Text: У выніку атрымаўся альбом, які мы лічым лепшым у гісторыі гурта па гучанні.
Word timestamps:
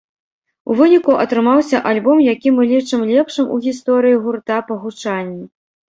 У 0.71 0.77
выніку 0.79 1.11
атрымаўся 1.23 1.81
альбом, 1.91 2.23
які 2.33 2.53
мы 2.57 2.63
лічым 2.73 3.05
лепшым 3.11 3.45
у 3.57 3.61
гісторыі 3.67 4.19
гурта 4.25 4.57
па 4.71 4.79
гучанні. 4.87 5.45